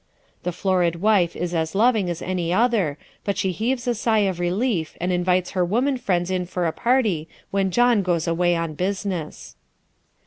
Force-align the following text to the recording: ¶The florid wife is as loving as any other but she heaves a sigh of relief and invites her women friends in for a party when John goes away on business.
¶The 0.41 0.51
florid 0.51 0.95
wife 0.99 1.35
is 1.35 1.53
as 1.53 1.75
loving 1.75 2.09
as 2.09 2.23
any 2.23 2.51
other 2.51 2.97
but 3.23 3.37
she 3.37 3.51
heaves 3.51 3.87
a 3.87 3.93
sigh 3.93 4.21
of 4.25 4.39
relief 4.39 4.97
and 4.99 5.11
invites 5.11 5.51
her 5.51 5.63
women 5.63 5.95
friends 5.97 6.31
in 6.31 6.47
for 6.47 6.65
a 6.65 6.71
party 6.71 7.29
when 7.51 7.69
John 7.69 8.01
goes 8.01 8.27
away 8.27 8.55
on 8.55 8.73
business. 8.73 9.55